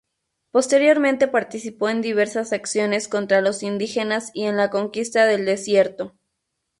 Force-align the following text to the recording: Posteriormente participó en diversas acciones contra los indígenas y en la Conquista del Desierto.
Posteriormente 0.49 1.27
participó 1.27 1.87
en 1.89 2.01
diversas 2.01 2.53
acciones 2.53 3.07
contra 3.07 3.39
los 3.39 3.61
indígenas 3.61 4.31
y 4.33 4.45
en 4.45 4.57
la 4.57 4.71
Conquista 4.71 5.27
del 5.27 5.45
Desierto. 5.45 6.15